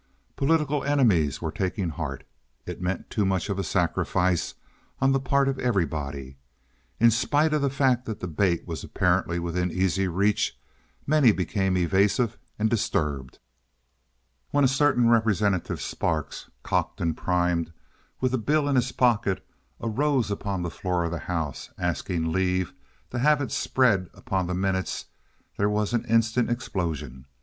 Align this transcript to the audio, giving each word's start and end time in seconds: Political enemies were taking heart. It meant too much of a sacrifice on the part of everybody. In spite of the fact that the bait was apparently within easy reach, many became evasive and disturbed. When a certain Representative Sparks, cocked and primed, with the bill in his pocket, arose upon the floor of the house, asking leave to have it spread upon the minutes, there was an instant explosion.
Political 0.35 0.83
enemies 0.83 1.43
were 1.43 1.51
taking 1.51 1.89
heart. 1.89 2.23
It 2.65 2.81
meant 2.81 3.11
too 3.11 3.23
much 3.23 3.49
of 3.49 3.59
a 3.59 3.63
sacrifice 3.63 4.55
on 4.99 5.11
the 5.11 5.19
part 5.19 5.47
of 5.47 5.59
everybody. 5.59 6.37
In 6.99 7.11
spite 7.11 7.53
of 7.53 7.61
the 7.61 7.69
fact 7.69 8.05
that 8.05 8.19
the 8.19 8.27
bait 8.27 8.65
was 8.65 8.83
apparently 8.83 9.37
within 9.37 9.69
easy 9.69 10.07
reach, 10.07 10.57
many 11.05 11.31
became 11.31 11.77
evasive 11.77 12.35
and 12.57 12.67
disturbed. 12.67 13.37
When 14.49 14.63
a 14.63 14.67
certain 14.67 15.07
Representative 15.07 15.79
Sparks, 15.83 16.49
cocked 16.63 16.99
and 16.99 17.15
primed, 17.15 17.71
with 18.21 18.31
the 18.31 18.39
bill 18.39 18.67
in 18.67 18.77
his 18.77 18.91
pocket, 18.91 19.45
arose 19.79 20.31
upon 20.31 20.63
the 20.63 20.71
floor 20.71 21.03
of 21.03 21.11
the 21.11 21.19
house, 21.19 21.69
asking 21.77 22.31
leave 22.31 22.73
to 23.11 23.19
have 23.19 23.39
it 23.39 23.51
spread 23.51 24.09
upon 24.15 24.47
the 24.47 24.55
minutes, 24.55 25.05
there 25.59 25.69
was 25.69 25.93
an 25.93 26.05
instant 26.05 26.49
explosion. 26.49 27.27